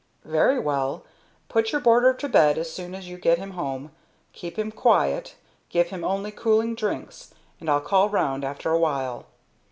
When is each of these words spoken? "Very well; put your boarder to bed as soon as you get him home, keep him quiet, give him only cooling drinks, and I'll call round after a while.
"Very 0.25 0.57
well; 0.57 1.03
put 1.47 1.71
your 1.71 1.79
boarder 1.79 2.11
to 2.15 2.27
bed 2.27 2.57
as 2.57 2.73
soon 2.73 2.95
as 2.95 3.07
you 3.07 3.19
get 3.19 3.37
him 3.37 3.51
home, 3.51 3.91
keep 4.33 4.57
him 4.57 4.71
quiet, 4.71 5.35
give 5.69 5.89
him 5.89 6.03
only 6.03 6.31
cooling 6.31 6.73
drinks, 6.73 7.35
and 7.59 7.69
I'll 7.69 7.81
call 7.81 8.09
round 8.09 8.43
after 8.43 8.71
a 8.71 8.79
while. 8.79 9.27